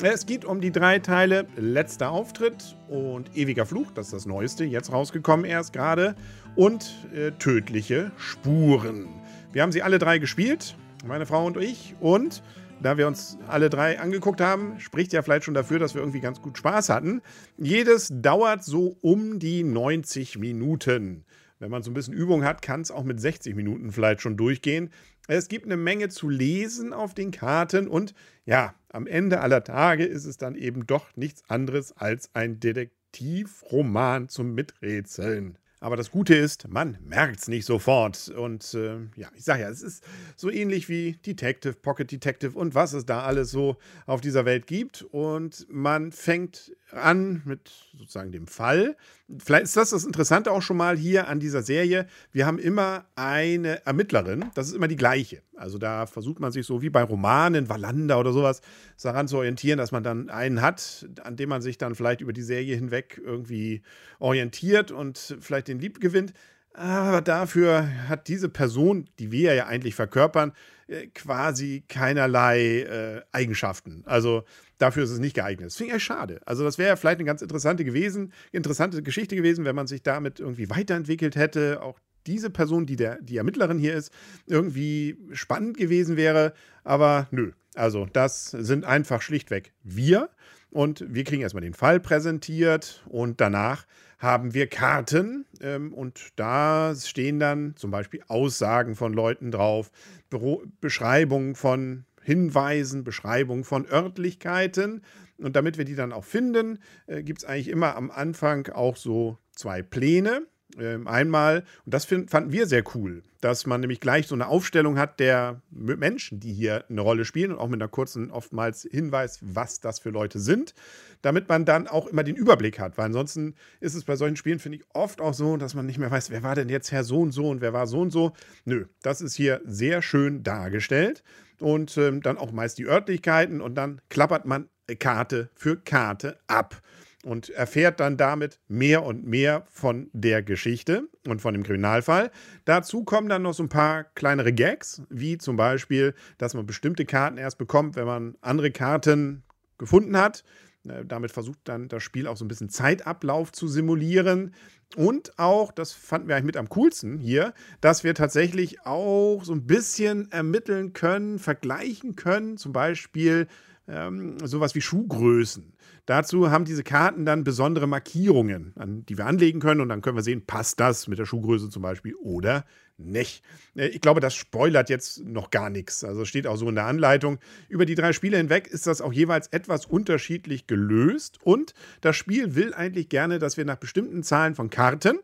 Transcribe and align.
Es 0.02 0.26
geht 0.26 0.46
um 0.46 0.62
die 0.62 0.72
drei 0.72 1.00
Teile 1.00 1.48
Letzter 1.58 2.12
Auftritt 2.12 2.78
und 2.88 3.36
Ewiger 3.36 3.66
Fluch, 3.66 3.92
das 3.92 4.06
ist 4.06 4.14
das 4.14 4.26
Neueste, 4.26 4.64
jetzt 4.64 4.90
rausgekommen 4.90 5.46
erst 5.46 5.74
gerade, 5.74 6.16
und 6.56 6.96
äh, 7.14 7.32
Tödliche 7.32 8.14
Spuren. 8.16 9.10
Wir 9.52 9.64
haben 9.64 9.74
sie 9.74 9.82
alle 9.84 10.00
drei 10.00 10.18
gespielt, 10.18 10.78
meine 11.06 11.26
Frau 11.26 11.46
und 11.46 11.58
ich, 11.58 11.94
und 12.00 12.42
da 12.82 12.98
wir 12.98 13.06
uns 13.06 13.38
alle 13.50 13.70
drei 13.70 14.00
angeguckt 14.00 14.40
haben, 14.40 14.80
spricht 14.80 15.12
ja 15.12 15.24
vielleicht 15.24 15.44
schon 15.44 15.56
dafür, 15.56 15.80
dass 15.80 15.94
wir 15.94 16.00
irgendwie 16.00 16.22
ganz 16.22 16.42
gut 16.42 16.58
Spaß 16.58 16.88
hatten. 16.88 17.22
Jedes 17.58 18.08
dauert 18.14 18.64
so 18.64 18.96
um 19.02 19.40
die 19.40 19.64
90 19.66 20.38
Minuten. 20.38 21.26
Wenn 21.60 21.72
man 21.72 21.82
so 21.84 21.92
ein 21.92 21.94
bisschen 21.94 22.14
Übung 22.14 22.44
hat, 22.44 22.62
kann 22.62 22.82
es 22.82 22.92
auch 22.92 23.04
mit 23.04 23.20
60 23.20 23.56
Minuten 23.56 23.92
vielleicht 23.92 24.22
schon 24.22 24.38
durchgehen. 24.38 24.92
Es 25.28 25.48
gibt 25.48 25.66
eine 25.66 25.78
Menge 25.78 26.10
zu 26.10 26.30
lesen 26.30 26.94
auf 26.94 27.14
den 27.14 27.32
Karten 27.32 27.88
und 27.88 28.14
ja, 28.46 28.76
am 28.90 29.08
Ende 29.08 29.42
aller 29.42 29.64
Tage 29.64 30.06
ist 30.06 30.26
es 30.26 30.38
dann 30.38 30.56
eben 30.56 30.88
doch 30.88 31.16
nichts 31.16 31.44
anderes 31.50 31.96
als 31.98 32.34
ein 32.34 32.60
Detektivroman 32.60 34.30
zum 34.30 34.54
Miträtseln. 34.54 35.58
Aber 35.80 35.96
das 35.96 36.10
Gute 36.10 36.34
ist, 36.34 36.68
man 36.70 36.98
merkt 37.04 37.40
es 37.40 37.48
nicht 37.48 37.66
sofort. 37.66 38.30
Und 38.30 38.74
äh, 38.74 38.98
ja, 39.16 39.30
ich 39.36 39.44
sage 39.44 39.62
ja, 39.62 39.70
es 39.70 39.84
ist 39.84 40.04
so 40.36 40.50
ähnlich 40.50 40.90
wie 40.90 41.14
Detective, 41.14 41.74
Pocket 41.74 42.12
Detective 42.12 42.58
und 42.58 42.74
was 42.74 42.94
es 42.94 43.06
da 43.06 43.22
alles 43.22 43.52
so 43.52 43.78
auf 44.08 44.22
dieser 44.22 44.46
Welt 44.46 44.66
gibt. 44.66 45.04
Und 45.04 45.68
man 45.70 46.12
fängt 46.12 46.76
an 46.92 47.42
mit 47.46 47.72
sozusagen 47.98 48.32
dem 48.32 48.48
Fall. 48.48 48.96
Vielleicht 49.40 49.66
ist 49.66 49.78
das 49.78 49.90
das 49.90 50.06
Interessante 50.06 50.52
auch 50.52 50.62
schon 50.62 50.78
mal 50.78 50.98
hier 50.98 51.28
an 51.28 51.40
dieser 51.40 51.62
Serie. 51.62 52.08
Wir 52.32 52.46
haben 52.46 52.60
immer 52.60 53.06
eine 53.16 53.86
Ermittlerin, 53.86 54.46
das 54.56 54.68
ist 54.68 54.74
immer 54.74 54.88
die 54.88 54.96
gleiche. 54.96 55.42
Also 55.56 55.78
da 55.78 56.06
versucht 56.06 56.40
man 56.40 56.52
sich 56.52 56.66
so 56.66 56.82
wie 56.82 56.90
bei 56.90 57.04
Romanen, 57.04 57.70
Wallander 57.70 58.20
oder 58.20 58.32
sowas, 58.32 58.62
daran 59.02 59.28
zu 59.28 59.38
orientieren, 59.38 59.78
dass 59.78 59.92
man 59.92 60.04
dann 60.04 60.30
einen 60.30 60.62
hat, 60.62 61.08
an 61.24 61.36
dem 61.36 61.50
man 61.50 61.62
sich 61.62 61.78
dann 61.78 61.96
vielleicht 61.96 62.22
über 62.22 62.34
die 62.34 62.42
Serie 62.42 62.76
hinweg 62.76 63.22
irgendwie 63.24 63.82
orientiert 64.20 64.92
und 64.92 65.38
vielleicht 65.40 65.68
den 65.68 65.80
Lieb 65.80 66.00
gewinnt. 66.00 66.34
Aber 66.78 67.22
dafür 67.22 68.08
hat 68.08 68.28
diese 68.28 68.50
Person, 68.50 69.10
die 69.18 69.32
wir 69.32 69.56
ja 69.56 69.66
eigentlich 69.66 69.96
verkörpern, 69.96 70.54
äh, 70.86 71.08
quasi 71.08 71.84
keinerlei 71.88 72.82
äh, 72.82 73.22
Eigenschaften. 73.32 74.04
Also 74.06 74.44
dafür 74.78 75.04
ist 75.04 75.10
es 75.10 75.18
nicht 75.18 75.34
geeignet. 75.34 75.66
Das 75.66 75.76
finde 75.76 75.90
ich 75.90 75.96
echt 75.96 76.06
schade. 76.06 76.40
Also 76.46 76.64
das 76.64 76.78
wäre 76.78 76.96
vielleicht 76.96 77.18
eine 77.18 77.26
ganz 77.26 77.42
interessante 77.42 77.84
gewesen, 77.84 78.32
interessante 78.52 79.02
Geschichte 79.02 79.36
gewesen, 79.36 79.66
wenn 79.66 79.76
man 79.76 79.88
sich 79.88 80.04
damit 80.04 80.40
irgendwie 80.40 80.70
weiterentwickelt 80.70 81.36
hätte. 81.36 81.82
Auch 81.82 81.98
diese 82.28 82.52
Person, 82.52 82.86
die 82.86 82.96
der, 82.96 83.20
die 83.24 83.38
Ermittlerin 83.38 83.80
hier 83.80 83.96
ist, 83.96 84.12
irgendwie 84.46 85.18
spannend 85.32 85.78
gewesen 85.78 86.16
wäre. 86.16 86.54
Aber 86.84 87.28
nö. 87.32 87.54
Also 87.74 88.06
das 88.14 88.52
sind 88.52 88.86
einfach 88.86 89.24
schlichtweg 89.24 89.74
wir. 89.82 90.30
Und 90.72 91.04
wir 91.08 91.24
kriegen 91.24 91.42
erstmal 91.42 91.62
den 91.62 91.74
Fall 91.74 92.00
präsentiert 92.00 93.04
und 93.08 93.40
danach 93.40 93.86
haben 94.20 94.54
wir 94.54 94.68
Karten 94.68 95.46
ähm, 95.62 95.94
und 95.94 96.32
da 96.36 96.94
stehen 96.96 97.40
dann 97.40 97.76
zum 97.76 97.92
Beispiel 97.92 98.22
Aussagen 98.28 98.96
von 98.96 99.14
Leuten 99.14 99.52
drauf, 99.52 99.92
Büro 100.30 100.64
Beschreibungen 100.82 101.56
von 101.56 102.06
Hinweisen, 102.22 103.04
Beschreibungen 103.04 103.64
von 103.64 103.86
Örtlichkeiten. 103.90 105.02
Und 105.38 105.56
damit 105.56 105.78
wir 105.78 105.86
die 105.86 105.96
dann 105.96 106.12
auch 106.12 106.26
finden, 106.26 106.80
äh, 107.06 107.24
gibt 107.24 107.40
es 107.40 107.46
eigentlich 107.46 107.70
immer 107.70 107.96
am 107.96 108.12
Anfang 108.12 108.68
auch 108.70 108.98
so 108.98 109.38
zwei 109.56 109.82
Pläne. 109.82 110.48
Ähm, 110.78 111.08
einmal, 111.08 111.64
und 111.86 111.94
das 111.94 112.06
find, 112.06 112.30
fanden 112.30 112.52
wir 112.52 112.68
sehr 112.68 112.84
cool, 112.94 113.24
dass 113.42 113.66
man 113.66 113.80
nämlich 113.80 114.02
gleich 114.02 114.28
so 114.28 114.36
eine 114.36 114.48
Aufstellung 114.48 115.00
hat 115.00 115.20
der 115.20 115.62
Menschen, 115.72 116.40
die 116.40 116.52
hier 116.52 116.84
eine 116.90 117.02
Rolle 117.02 117.24
spielen 117.26 117.52
und 117.52 117.58
auch 117.58 117.70
mit 117.70 117.82
einer 117.82 117.90
kurzen 117.90 118.32
oftmals 118.32 118.88
Hinweis, 118.90 119.40
was 119.42 119.80
das 119.80 120.00
für 120.00 120.10
Leute 120.10 120.40
sind, 120.40 120.74
damit 121.22 121.48
man 121.48 121.64
dann 121.66 121.88
auch 121.88 122.08
immer 122.08 122.24
den 122.24 122.36
Überblick 122.36 122.80
hat. 122.80 122.98
Weil 122.98 123.06
ansonsten 123.06 123.56
ist 123.80 123.96
es 123.96 124.04
bei 124.04 124.18
solchen 124.18 124.36
Spielen, 124.36 124.60
finde 124.60 124.80
ich, 124.80 124.84
oft 124.94 125.22
auch 125.22 125.34
so, 125.34 125.56
dass 125.58 125.74
man 125.74 125.86
nicht 125.86 126.00
mehr 126.00 126.12
weiß, 126.12 126.30
wer 126.32 126.44
war 126.44 126.56
denn 126.56 126.70
jetzt 126.70 126.92
Herr 126.92 127.04
so 127.04 127.22
und 127.22 127.32
so 127.32 127.50
und 127.50 127.62
wer 127.62 127.74
war 127.74 127.88
so 127.88 128.02
und 128.02 128.12
so. 128.12 128.34
Nö, 128.66 128.86
das 129.02 129.22
ist 129.22 129.36
hier 129.36 129.62
sehr 129.64 130.02
schön 130.02 130.44
dargestellt 130.44 131.24
und 131.60 131.98
ähm, 131.98 132.22
dann 132.22 132.38
auch 132.38 132.52
meist 132.52 132.78
die 132.78 132.88
Örtlichkeiten 132.88 133.62
und 133.62 133.76
dann 133.76 134.02
klappert 134.10 134.46
man 134.46 134.68
Karte 135.00 135.50
für 135.56 135.78
Karte 135.78 136.38
ab 136.48 136.82
und 137.28 137.50
erfährt 137.50 138.00
dann 138.00 138.16
damit 138.16 138.60
mehr 138.70 139.04
und 139.04 139.26
mehr 139.26 139.66
von 139.70 140.10
der 140.14 140.42
Geschichte 140.42 141.10
und 141.28 141.42
von 141.42 141.54
dem 141.54 141.64
Kriminalfall. 141.64 142.32
Dazu 142.64 143.04
kommen 143.04 143.28
dann 143.28 143.42
noch 143.42 143.54
so 143.54 143.64
ein 143.64 143.70
paar 143.70 144.06
kleinere 144.16 144.54
Gags, 144.54 145.02
wie 145.10 145.38
zum 145.38 145.58
Beispiel, 145.58 146.16
dass 146.38 146.54
man 146.54 146.66
bestimmte 146.66 147.06
Karten 147.06 147.38
erst 147.38 147.58
bekommt, 147.58 147.98
wenn 147.98 148.06
man 148.06 148.36
andere 148.42 148.72
Karten 148.72 149.44
gefunden 149.78 150.18
hat. 150.18 150.46
Äh, 150.88 151.04
damit 151.06 151.32
versucht 151.32 151.60
dann 151.66 151.90
das 151.90 152.02
Spiel 152.02 152.28
auch 152.28 152.38
so 152.38 152.46
ein 152.46 152.48
bisschen 152.48 152.70
Zeitablauf 152.70 153.52
zu 153.52 153.68
simulieren. 153.68 154.54
Und 154.96 155.38
auch, 155.38 155.74
das 155.74 155.92
fanden 155.92 156.30
wir 156.30 156.36
eigentlich 156.36 156.46
mit 156.46 156.58
am 156.58 156.70
coolsten 156.70 157.20
hier, 157.20 157.54
dass 157.82 158.06
wir 158.06 158.16
tatsächlich 158.16 158.86
auch 158.86 159.44
so 159.44 159.52
ein 159.52 159.68
bisschen 159.68 160.32
ermitteln 160.32 160.94
können, 160.94 161.40
vergleichen 161.40 162.16
können, 162.16 162.56
zum 162.56 162.72
Beispiel 162.72 163.48
ähm, 163.88 164.38
sowas 164.44 164.76
wie 164.76 164.82
Schuhgrößen. 164.82 165.74
Dazu 166.06 166.52
haben 166.52 166.66
diese 166.66 166.84
Karten 166.84 167.26
dann 167.26 167.44
besondere 167.44 167.88
Markierungen, 167.88 168.74
an 168.76 169.06
die 169.06 169.18
wir 169.18 169.26
anlegen 169.26 169.60
können 169.60 169.82
und 169.82 169.90
dann 169.90 170.02
können 170.02 170.18
wir 170.18 170.24
sehen, 170.24 170.46
passt 170.46 170.80
das 170.80 171.08
mit 171.08 171.20
der 171.20 171.26
Schuhgröße 171.26 171.70
zum 171.70 171.82
Beispiel 171.82 172.16
oder 172.16 172.66
nicht. 172.98 173.44
Äh, 173.76 173.88
ich 173.88 174.02
glaube, 174.02 174.20
das 174.20 174.36
spoilert 174.36 174.90
jetzt 174.90 175.24
noch 175.26 175.50
gar 175.50 175.70
nichts. 175.70 176.04
Also 176.04 176.26
steht 176.26 176.48
auch 176.48 176.56
so 176.56 176.70
in 176.70 176.76
der 176.76 176.86
Anleitung. 176.86 177.40
Über 177.70 177.86
die 177.86 177.96
drei 177.96 178.14
Spiele 178.14 178.38
hinweg 178.38 178.68
ist 178.68 178.88
das 178.88 179.02
auch 179.02 179.14
jeweils 179.14 179.48
etwas 179.48 179.86
unterschiedlich 179.86 180.68
gelöst 180.68 181.40
und 181.44 181.74
das 182.02 182.16
Spiel 182.16 182.56
will 182.56 182.74
eigentlich 182.74 183.10
gerne, 183.10 183.40
dass 183.40 183.58
wir 183.58 183.66
nach 183.66 183.78
bestimmten 183.78 184.24
Zahlen 184.24 184.56
von 184.56 184.70
Karten 184.70 185.20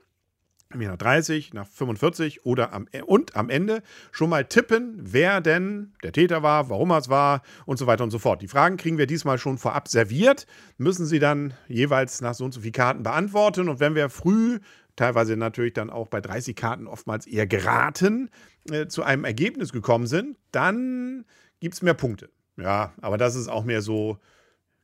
nach 0.75 0.97
30, 0.97 1.53
nach 1.53 1.67
45 1.67 2.45
oder 2.45 2.73
am, 2.73 2.87
e, 2.91 3.01
und 3.01 3.35
am 3.35 3.49
Ende 3.49 3.81
schon 4.11 4.29
mal 4.29 4.45
tippen, 4.45 4.95
wer 4.97 5.41
denn 5.41 5.93
der 6.03 6.11
Täter 6.11 6.43
war, 6.43 6.69
warum 6.69 6.91
er 6.91 6.97
es 6.99 7.09
war 7.09 7.41
und 7.65 7.77
so 7.77 7.87
weiter 7.87 8.03
und 8.03 8.11
so 8.11 8.19
fort. 8.19 8.41
Die 8.41 8.47
Fragen 8.47 8.77
kriegen 8.77 8.97
wir 8.97 9.07
diesmal 9.07 9.37
schon 9.37 9.57
vorab 9.57 9.87
serviert, 9.87 10.45
müssen 10.77 11.05
sie 11.05 11.19
dann 11.19 11.53
jeweils 11.67 12.21
nach 12.21 12.33
so 12.33 12.45
und 12.45 12.53
so 12.53 12.61
vielen 12.61 12.73
Karten 12.73 13.03
beantworten. 13.03 13.69
Und 13.69 13.79
wenn 13.79 13.95
wir 13.95 14.09
früh, 14.09 14.59
teilweise 14.95 15.37
natürlich 15.37 15.73
dann 15.73 15.89
auch 15.89 16.07
bei 16.07 16.21
30 16.21 16.55
Karten 16.55 16.87
oftmals 16.87 17.25
eher 17.25 17.47
geraten, 17.47 18.29
äh, 18.69 18.87
zu 18.87 19.03
einem 19.03 19.25
Ergebnis 19.25 19.71
gekommen 19.71 20.07
sind, 20.07 20.37
dann 20.51 21.25
gibt 21.59 21.75
es 21.75 21.81
mehr 21.81 21.93
Punkte. 21.93 22.29
Ja, 22.57 22.93
aber 23.01 23.17
das 23.17 23.35
ist 23.35 23.47
auch 23.47 23.63
mehr 23.63 23.81
so 23.81 24.19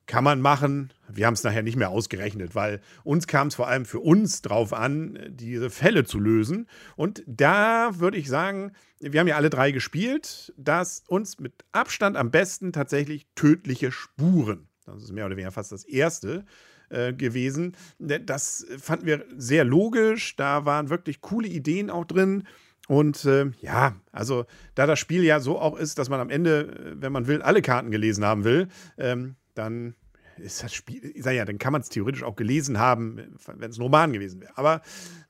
kann 0.09 0.23
man 0.23 0.41
machen. 0.41 0.91
Wir 1.07 1.27
haben 1.27 1.35
es 1.35 1.43
nachher 1.43 1.61
nicht 1.61 1.77
mehr 1.77 1.91
ausgerechnet, 1.91 2.55
weil 2.55 2.81
uns 3.03 3.27
kam 3.27 3.47
es 3.47 3.55
vor 3.55 3.67
allem 3.67 3.85
für 3.85 3.99
uns 3.99 4.41
drauf 4.41 4.73
an, 4.73 5.19
diese 5.29 5.69
Fälle 5.69 6.03
zu 6.03 6.19
lösen. 6.19 6.67
Und 6.95 7.23
da 7.27 7.99
würde 7.99 8.17
ich 8.17 8.27
sagen, 8.27 8.71
wir 8.99 9.19
haben 9.19 9.27
ja 9.27 9.35
alle 9.35 9.51
drei 9.51 9.69
gespielt, 9.69 10.51
dass 10.57 11.03
uns 11.07 11.39
mit 11.39 11.63
Abstand 11.73 12.17
am 12.17 12.31
besten 12.31 12.73
tatsächlich 12.73 13.27
tödliche 13.35 13.91
Spuren. 13.91 14.67
Das 14.87 15.03
ist 15.03 15.13
mehr 15.13 15.27
oder 15.27 15.37
weniger 15.37 15.51
fast 15.51 15.71
das 15.71 15.85
erste 15.85 16.43
äh, 16.89 17.13
gewesen. 17.13 17.77
Das 17.99 18.65
fanden 18.79 19.05
wir 19.05 19.25
sehr 19.37 19.63
logisch. 19.63 20.35
Da 20.35 20.65
waren 20.65 20.89
wirklich 20.89 21.21
coole 21.21 21.47
Ideen 21.47 21.91
auch 21.91 22.05
drin. 22.05 22.45
Und 22.87 23.25
äh, 23.25 23.51
ja, 23.61 23.95
also 24.11 24.47
da 24.73 24.87
das 24.87 24.97
Spiel 24.97 25.23
ja 25.23 25.39
so 25.39 25.59
auch 25.59 25.77
ist, 25.77 25.99
dass 25.99 26.09
man 26.09 26.19
am 26.19 26.31
Ende, 26.31 26.61
äh, 26.61 26.99
wenn 26.99 27.11
man 27.11 27.27
will, 27.27 27.43
alle 27.43 27.61
Karten 27.61 27.91
gelesen 27.91 28.25
haben 28.25 28.43
will, 28.43 28.69
ähm, 28.97 29.35
dann 29.53 29.93
ist 30.39 30.63
das 30.63 30.73
Spiel, 30.73 31.11
ich 31.15 31.23
sag 31.23 31.33
ja, 31.33 31.45
dann 31.45 31.57
kann 31.57 31.71
man 31.71 31.81
es 31.81 31.89
theoretisch 31.89 32.23
auch 32.23 32.35
gelesen 32.35 32.79
haben, 32.79 33.17
wenn 33.45 33.69
es 33.69 33.77
ein 33.77 33.81
Roman 33.81 34.13
gewesen 34.13 34.41
wäre. 34.41 34.57
Aber 34.57 34.81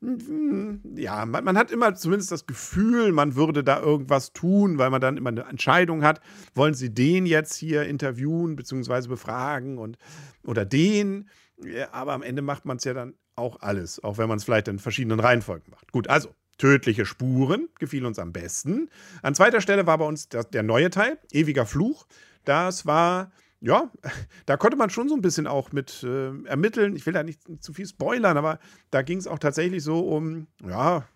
mm, 0.01 0.95
ja, 0.95 1.25
man, 1.25 1.43
man, 1.43 1.57
hat 1.57 1.71
immer 1.71 1.95
zumindest 1.95 2.31
das 2.31 2.45
Gefühl, 2.45 3.11
man 3.11 3.35
würde 3.35 3.63
da 3.63 3.79
irgendwas 3.79 4.33
tun, 4.33 4.77
weil 4.77 4.89
man 4.89 5.01
dann 5.01 5.17
immer 5.17 5.29
eine 5.29 5.43
Entscheidung 5.43 6.03
hat. 6.03 6.21
Wollen 6.55 6.73
sie 6.73 6.93
den 6.93 7.25
jetzt 7.25 7.55
hier 7.55 7.83
interviewen 7.83 8.55
bzw. 8.55 9.07
befragen 9.07 9.77
und 9.77 9.97
oder 10.45 10.65
den? 10.65 11.29
Ja, 11.63 11.91
aber 11.93 12.13
am 12.13 12.23
Ende 12.23 12.41
macht 12.41 12.65
man 12.65 12.77
es 12.77 12.83
ja 12.83 12.93
dann 12.93 13.15
auch 13.35 13.61
alles, 13.61 14.03
auch 14.03 14.17
wenn 14.17 14.27
man 14.27 14.37
es 14.37 14.43
vielleicht 14.43 14.67
in 14.67 14.79
verschiedenen 14.79 15.19
Reihenfolgen 15.19 15.69
macht. 15.71 15.91
Gut, 15.91 16.07
also 16.07 16.33
Tödliche 16.59 17.05
Spuren 17.05 17.69
gefiel 17.79 18.05
uns 18.05 18.19
am 18.19 18.33
besten. 18.33 18.89
An 19.21 19.33
zweiter 19.33 19.61
Stelle 19.61 19.87
war 19.87 19.97
bei 19.97 20.05
uns 20.05 20.27
der, 20.27 20.43
der 20.43 20.61
neue 20.61 20.89
Teil, 20.89 21.17
Ewiger 21.31 21.65
Fluch. 21.65 22.05
Das 22.43 22.85
war 22.85 23.31
ja, 23.61 23.91
da 24.45 24.57
konnte 24.57 24.77
man 24.77 24.89
schon 24.89 25.09
so 25.09 25.15
ein 25.15 25.21
bisschen 25.21 25.47
auch 25.47 25.71
mit 25.71 26.03
äh, 26.03 26.31
ermitteln. 26.45 26.95
Ich 26.95 27.05
will 27.05 27.13
da 27.13 27.23
nicht 27.23 27.41
zu 27.61 27.73
viel 27.73 27.87
spoilern, 27.87 28.37
aber 28.37 28.59
da 28.91 29.01
ging 29.01 29.17
es 29.17 29.27
auch 29.27 29.39
tatsächlich 29.39 29.83
so 29.83 29.99
um, 29.99 30.47
ja, 30.65 31.07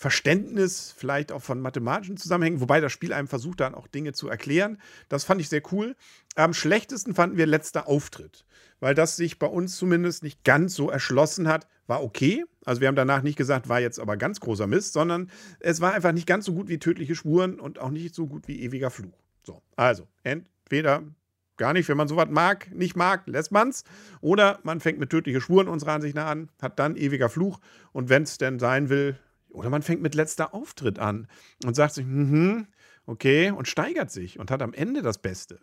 Verständnis 0.00 0.94
vielleicht 0.96 1.30
auch 1.30 1.42
von 1.42 1.60
mathematischen 1.60 2.16
Zusammenhängen, 2.16 2.62
wobei 2.62 2.80
das 2.80 2.90
Spiel 2.90 3.12
einem 3.12 3.28
versucht 3.28 3.60
dann 3.60 3.74
auch 3.74 3.86
Dinge 3.86 4.14
zu 4.14 4.30
erklären. 4.30 4.78
Das 5.10 5.24
fand 5.24 5.42
ich 5.42 5.50
sehr 5.50 5.60
cool. 5.72 5.94
Am 6.36 6.54
schlechtesten 6.54 7.14
fanden 7.14 7.36
wir 7.36 7.44
letzter 7.44 7.86
Auftritt, 7.86 8.46
weil 8.80 8.94
das 8.94 9.16
sich 9.16 9.38
bei 9.38 9.46
uns 9.46 9.76
zumindest 9.76 10.22
nicht 10.22 10.42
ganz 10.42 10.74
so 10.74 10.88
erschlossen 10.88 11.48
hat. 11.48 11.68
War 11.86 12.02
okay. 12.02 12.44
Also 12.64 12.80
wir 12.80 12.88
haben 12.88 12.96
danach 12.96 13.20
nicht 13.20 13.36
gesagt, 13.36 13.68
war 13.68 13.80
jetzt 13.80 14.00
aber 14.00 14.16
ganz 14.16 14.40
großer 14.40 14.66
Mist, 14.66 14.94
sondern 14.94 15.30
es 15.58 15.82
war 15.82 15.92
einfach 15.92 16.12
nicht 16.12 16.26
ganz 16.26 16.46
so 16.46 16.54
gut 16.54 16.68
wie 16.68 16.78
tödliche 16.78 17.14
Spuren 17.14 17.60
und 17.60 17.78
auch 17.78 17.90
nicht 17.90 18.14
so 18.14 18.26
gut 18.26 18.48
wie 18.48 18.62
ewiger 18.62 18.88
Fluch. 18.90 19.18
So, 19.42 19.60
also 19.76 20.08
entweder 20.22 21.02
gar 21.60 21.72
nicht, 21.72 21.88
wenn 21.88 21.96
man 21.96 22.08
sowas 22.08 22.28
mag, 22.28 22.74
nicht 22.74 22.96
mag, 22.96 23.22
lässt 23.26 23.52
man 23.52 23.68
es. 23.68 23.84
Oder 24.20 24.58
man 24.64 24.80
fängt 24.80 24.98
mit 24.98 25.10
tödliche 25.10 25.40
Spuren 25.40 25.68
unserer 25.68 25.92
Ansicht 25.92 26.16
nach 26.16 26.26
an, 26.26 26.48
hat 26.60 26.80
dann 26.80 26.96
ewiger 26.96 27.28
Fluch 27.28 27.60
und 27.92 28.08
wenn 28.08 28.24
es 28.24 28.38
denn 28.38 28.58
sein 28.58 28.88
will, 28.88 29.16
oder 29.50 29.70
man 29.70 29.82
fängt 29.82 30.02
mit 30.02 30.14
letzter 30.14 30.54
Auftritt 30.54 30.98
an 30.98 31.28
und 31.64 31.76
sagt 31.76 31.94
sich, 31.94 32.06
mhm, 32.06 32.66
okay, 33.06 33.50
und 33.50 33.68
steigert 33.68 34.10
sich 34.10 34.38
und 34.38 34.50
hat 34.50 34.62
am 34.62 34.72
Ende 34.72 35.02
das 35.02 35.18
Beste. 35.18 35.58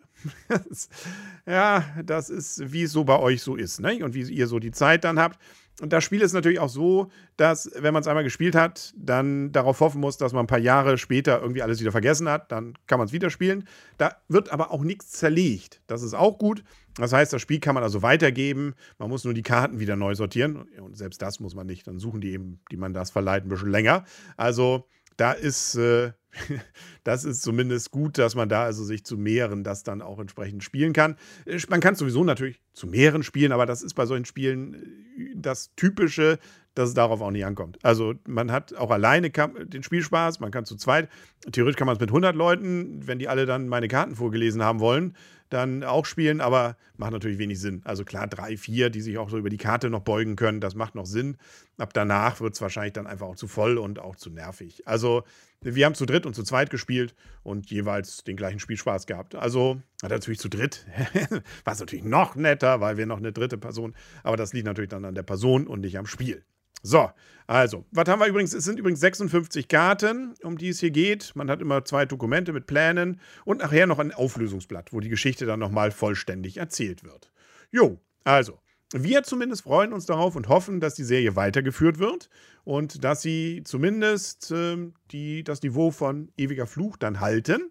ja, 1.46 1.84
das 2.04 2.30
ist, 2.30 2.72
wie 2.72 2.82
es 2.84 2.92
so 2.92 3.04
bei 3.04 3.18
euch 3.18 3.42
so 3.42 3.56
ist, 3.56 3.80
ne? 3.80 4.04
Und 4.04 4.14
wie 4.14 4.22
ihr 4.22 4.46
so 4.46 4.58
die 4.58 4.70
Zeit 4.70 5.04
dann 5.04 5.18
habt. 5.18 5.40
Und 5.80 5.92
das 5.92 6.02
Spiel 6.02 6.22
ist 6.22 6.32
natürlich 6.32 6.58
auch 6.58 6.68
so, 6.68 7.08
dass, 7.36 7.70
wenn 7.76 7.94
man 7.94 8.00
es 8.00 8.08
einmal 8.08 8.24
gespielt 8.24 8.56
hat, 8.56 8.92
dann 8.96 9.52
darauf 9.52 9.78
hoffen 9.80 10.00
muss, 10.00 10.16
dass 10.16 10.32
man 10.32 10.44
ein 10.44 10.48
paar 10.48 10.58
Jahre 10.58 10.98
später 10.98 11.40
irgendwie 11.40 11.62
alles 11.62 11.80
wieder 11.80 11.92
vergessen 11.92 12.28
hat. 12.28 12.50
Dann 12.50 12.74
kann 12.86 12.98
man 12.98 13.06
es 13.06 13.12
wieder 13.12 13.30
spielen. 13.30 13.68
Da 13.96 14.16
wird 14.26 14.50
aber 14.50 14.72
auch 14.72 14.82
nichts 14.82 15.12
zerlegt. 15.12 15.80
Das 15.86 16.02
ist 16.02 16.14
auch 16.14 16.38
gut. 16.38 16.64
Das 16.96 17.12
heißt, 17.12 17.32
das 17.32 17.40
Spiel 17.40 17.60
kann 17.60 17.74
man 17.74 17.84
also 17.84 18.02
weitergeben. 18.02 18.74
Man 18.98 19.08
muss 19.08 19.22
nur 19.22 19.34
die 19.34 19.42
Karten 19.42 19.78
wieder 19.78 19.94
neu 19.94 20.16
sortieren. 20.16 20.66
Und 20.80 20.96
selbst 20.96 21.22
das 21.22 21.38
muss 21.38 21.54
man 21.54 21.66
nicht. 21.66 21.86
Dann 21.86 22.00
suchen 22.00 22.20
die 22.20 22.32
eben, 22.32 22.60
die 22.72 22.76
man 22.76 22.92
das 22.92 23.12
verleiht, 23.12 23.44
ein 23.44 23.48
bisschen 23.48 23.70
länger. 23.70 24.04
Also 24.36 24.88
da 25.16 25.30
ist, 25.30 25.76
äh, 25.76 26.10
das 27.04 27.24
ist 27.24 27.42
zumindest 27.42 27.90
gut, 27.90 28.18
dass 28.18 28.34
man 28.34 28.48
da 28.48 28.64
also 28.64 28.84
sich 28.84 29.04
zu 29.04 29.16
mehreren 29.16 29.64
das 29.64 29.82
dann 29.82 30.02
auch 30.02 30.18
entsprechend 30.18 30.64
spielen 30.64 30.92
kann. 30.92 31.16
Äh, 31.44 31.58
man 31.68 31.80
kann 31.80 31.94
sowieso 31.94 32.24
natürlich 32.24 32.60
zu 32.72 32.86
mehreren 32.86 33.22
spielen, 33.22 33.52
aber 33.52 33.66
das 33.66 33.82
ist 33.82 33.94
bei 33.94 34.06
solchen 34.06 34.24
Spielen 34.24 34.74
äh, 34.74 35.34
das 35.34 35.74
Typische, 35.76 36.38
dass 36.74 36.90
es 36.90 36.94
darauf 36.94 37.20
auch 37.20 37.30
nicht 37.30 37.44
ankommt. 37.44 37.78
Also 37.82 38.14
man 38.26 38.52
hat 38.52 38.74
auch 38.74 38.90
alleine 38.90 39.30
den 39.30 39.82
Spielspaß, 39.82 40.38
man 40.40 40.52
kann 40.52 40.64
zu 40.64 40.76
zweit, 40.76 41.08
theoretisch 41.50 41.76
kann 41.76 41.86
man 41.86 41.96
es 41.96 42.00
mit 42.00 42.10
100 42.10 42.36
Leuten, 42.36 43.06
wenn 43.06 43.18
die 43.18 43.28
alle 43.28 43.46
dann 43.46 43.68
meine 43.68 43.88
Karten 43.88 44.14
vorgelesen 44.14 44.62
haben 44.62 44.78
wollen, 44.78 45.14
dann 45.48 45.84
auch 45.84 46.04
spielen, 46.06 46.40
aber 46.40 46.76
macht 46.96 47.12
natürlich 47.12 47.38
wenig 47.38 47.60
Sinn. 47.60 47.82
Also 47.84 48.04
klar, 48.04 48.26
drei, 48.26 48.56
vier, 48.56 48.90
die 48.90 49.00
sich 49.00 49.18
auch 49.18 49.30
so 49.30 49.38
über 49.38 49.50
die 49.50 49.56
Karte 49.56 49.90
noch 49.90 50.00
beugen 50.00 50.36
können, 50.36 50.60
das 50.60 50.74
macht 50.74 50.94
noch 50.94 51.06
Sinn. 51.06 51.36
Ab 51.78 51.92
danach 51.92 52.40
wird 52.40 52.54
es 52.54 52.60
wahrscheinlich 52.60 52.92
dann 52.92 53.06
einfach 53.06 53.26
auch 53.26 53.36
zu 53.36 53.48
voll 53.48 53.78
und 53.78 53.98
auch 53.98 54.16
zu 54.16 54.30
nervig. 54.30 54.86
Also 54.86 55.24
wir 55.60 55.86
haben 55.86 55.94
zu 55.94 56.06
dritt 56.06 56.26
und 56.26 56.34
zu 56.34 56.42
zweit 56.42 56.70
gespielt 56.70 57.14
und 57.42 57.70
jeweils 57.70 58.24
den 58.24 58.36
gleichen 58.36 58.60
Spielspaß 58.60 59.06
gehabt. 59.06 59.34
Also 59.34 59.80
natürlich 60.02 60.38
zu 60.38 60.48
dritt, 60.48 60.86
war 61.64 61.72
es 61.72 61.80
natürlich 61.80 62.04
noch 62.04 62.36
netter, 62.36 62.80
weil 62.80 62.96
wir 62.96 63.06
noch 63.06 63.18
eine 63.18 63.32
dritte 63.32 63.58
Person, 63.58 63.94
aber 64.22 64.36
das 64.36 64.52
liegt 64.52 64.66
natürlich 64.66 64.90
dann 64.90 65.04
an 65.04 65.14
der 65.14 65.22
Person 65.22 65.66
und 65.66 65.80
nicht 65.80 65.98
am 65.98 66.06
Spiel. 66.06 66.44
So, 66.82 67.10
also, 67.46 67.86
was 67.90 68.08
haben 68.08 68.20
wir 68.20 68.26
übrigens? 68.26 68.52
Es 68.52 68.64
sind 68.64 68.78
übrigens 68.78 69.00
56 69.00 69.68
Karten, 69.68 70.34
um 70.42 70.58
die 70.58 70.68
es 70.68 70.80
hier 70.80 70.90
geht. 70.90 71.34
Man 71.34 71.50
hat 71.50 71.62
immer 71.62 71.84
zwei 71.84 72.04
Dokumente 72.04 72.52
mit 72.52 72.66
Plänen 72.66 73.20
und 73.46 73.60
nachher 73.60 73.86
noch 73.86 73.98
ein 73.98 74.12
Auflösungsblatt, 74.12 74.92
wo 74.92 75.00
die 75.00 75.08
Geschichte 75.08 75.46
dann 75.46 75.58
nochmal 75.58 75.90
vollständig 75.90 76.58
erzählt 76.58 77.04
wird. 77.04 77.32
Jo, 77.70 77.98
also, 78.24 78.60
wir 78.92 79.22
zumindest 79.22 79.62
freuen 79.62 79.94
uns 79.94 80.06
darauf 80.06 80.36
und 80.36 80.48
hoffen, 80.48 80.80
dass 80.80 80.94
die 80.94 81.04
Serie 81.04 81.36
weitergeführt 81.36 81.98
wird 81.98 82.28
und 82.64 83.02
dass 83.02 83.22
sie 83.22 83.62
zumindest 83.64 84.50
äh, 84.50 84.76
die, 85.10 85.42
das 85.42 85.62
Niveau 85.62 85.90
von 85.90 86.30
Ewiger 86.36 86.66
Fluch 86.66 86.98
dann 86.98 87.20
halten. 87.20 87.70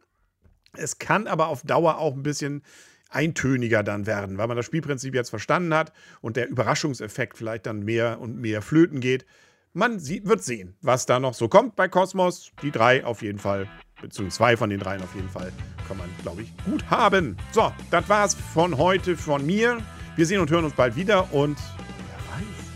Es 0.73 0.97
kann 0.97 1.27
aber 1.27 1.47
auf 1.47 1.61
Dauer 1.61 1.99
auch 1.99 2.13
ein 2.13 2.23
bisschen 2.23 2.63
eintöniger 3.09 3.83
dann 3.83 4.05
werden, 4.05 4.37
weil 4.37 4.47
man 4.47 4.57
das 4.57 4.65
Spielprinzip 4.65 5.15
jetzt 5.15 5.29
verstanden 5.29 5.73
hat 5.73 5.93
und 6.21 6.35
der 6.37 6.49
Überraschungseffekt 6.49 7.37
vielleicht 7.37 7.65
dann 7.65 7.83
mehr 7.83 8.19
und 8.19 8.37
mehr 8.37 8.61
flöten 8.61 8.99
geht. 8.99 9.25
Man 9.73 9.99
sieht, 9.99 10.27
wird 10.27 10.43
sehen, 10.43 10.75
was 10.81 11.05
da 11.05 11.19
noch 11.19 11.33
so 11.33 11.47
kommt 11.47 11.75
bei 11.75 11.87
Cosmos. 11.87 12.51
Die 12.63 12.71
drei 12.71 13.05
auf 13.05 13.21
jeden 13.21 13.37
Fall, 13.37 13.67
beziehungsweise 14.01 14.37
zwei 14.37 14.57
von 14.57 14.69
den 14.69 14.79
dreien 14.79 15.01
auf 15.03 15.13
jeden 15.13 15.29
Fall, 15.29 15.51
kann 15.87 15.97
man, 15.97 16.09
glaube 16.23 16.41
ich, 16.41 16.51
gut 16.65 16.89
haben. 16.89 17.37
So, 17.51 17.71
das 17.91 18.09
war's 18.09 18.35
von 18.53 18.77
heute 18.77 19.15
von 19.15 19.45
mir. 19.45 19.77
Wir 20.15 20.25
sehen 20.25 20.39
und 20.39 20.49
hören 20.49 20.65
uns 20.65 20.73
bald 20.73 20.95
wieder 20.95 21.31
und 21.31 21.57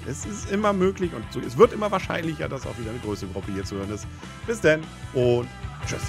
wer 0.04 0.08
weiß, 0.12 0.26
es 0.26 0.26
ist 0.26 0.52
immer 0.52 0.74
möglich 0.74 1.12
und 1.16 1.44
es 1.44 1.58
wird 1.58 1.74
immer 1.74 1.90
wahrscheinlicher, 1.90 2.48
dass 2.48 2.68
auch 2.68 2.78
wieder 2.78 2.92
eine 2.92 3.00
größere 3.00 3.32
Gruppe 3.32 3.52
hier 3.52 3.64
zu 3.64 3.78
hören 3.78 3.92
ist. 3.92 4.06
Bis 4.46 4.62
dann 4.62 4.82
und 5.14 5.48
tschüss. 5.88 6.04